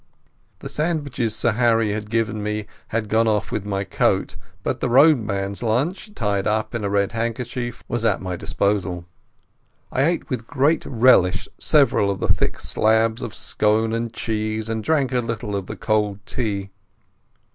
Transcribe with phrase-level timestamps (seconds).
[0.61, 4.89] The sandwiches Sir Harry had given me had gone off with my coat, but the
[4.89, 9.05] roadman's lunch, tied up in a red handkerchief, was at my disposal.
[9.91, 14.83] I ate with great relish several of the thick slabs of scone and cheese and
[14.83, 16.71] drank a little of the cold tea.